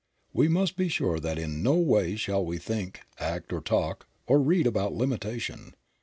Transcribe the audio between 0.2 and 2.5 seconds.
We must be sure that in no way shall